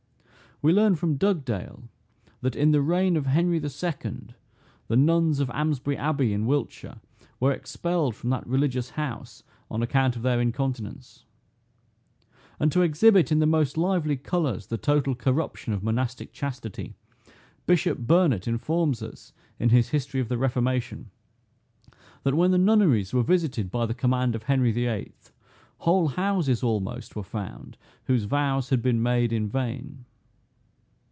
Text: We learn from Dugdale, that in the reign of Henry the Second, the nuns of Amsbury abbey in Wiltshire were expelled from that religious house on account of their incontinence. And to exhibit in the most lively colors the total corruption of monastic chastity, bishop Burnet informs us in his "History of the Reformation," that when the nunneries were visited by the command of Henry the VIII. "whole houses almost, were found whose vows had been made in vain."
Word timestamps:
We 0.63 0.73
learn 0.73 0.93
from 0.95 1.15
Dugdale, 1.15 1.85
that 2.41 2.55
in 2.55 2.69
the 2.69 2.81
reign 2.83 3.17
of 3.17 3.25
Henry 3.25 3.57
the 3.57 3.67
Second, 3.67 4.35
the 4.89 4.95
nuns 4.95 5.39
of 5.39 5.49
Amsbury 5.49 5.97
abbey 5.97 6.33
in 6.33 6.45
Wiltshire 6.45 7.01
were 7.39 7.51
expelled 7.51 8.13
from 8.15 8.29
that 8.29 8.45
religious 8.45 8.91
house 8.91 9.41
on 9.71 9.81
account 9.81 10.15
of 10.15 10.21
their 10.21 10.39
incontinence. 10.39 11.25
And 12.59 12.71
to 12.73 12.83
exhibit 12.83 13.31
in 13.31 13.39
the 13.39 13.47
most 13.47 13.75
lively 13.75 14.15
colors 14.15 14.67
the 14.67 14.77
total 14.77 15.15
corruption 15.15 15.73
of 15.73 15.81
monastic 15.81 16.31
chastity, 16.31 16.93
bishop 17.65 17.97
Burnet 17.97 18.47
informs 18.47 19.01
us 19.01 19.33
in 19.57 19.69
his 19.69 19.89
"History 19.89 20.21
of 20.21 20.29
the 20.29 20.37
Reformation," 20.37 21.09
that 22.21 22.35
when 22.35 22.51
the 22.51 22.59
nunneries 22.59 23.15
were 23.15 23.23
visited 23.23 23.71
by 23.71 23.87
the 23.87 23.95
command 23.95 24.35
of 24.35 24.43
Henry 24.43 24.71
the 24.71 24.85
VIII. 24.85 25.13
"whole 25.79 26.09
houses 26.09 26.61
almost, 26.61 27.15
were 27.15 27.23
found 27.23 27.79
whose 28.03 28.25
vows 28.25 28.69
had 28.69 28.83
been 28.83 29.01
made 29.01 29.33
in 29.33 29.49
vain." 29.49 30.05